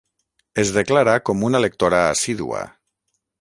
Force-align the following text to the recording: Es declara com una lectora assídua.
Es 0.63 0.71
declara 0.77 1.13
com 1.31 1.45
una 1.49 1.61
lectora 1.67 2.01
assídua. 2.15 2.65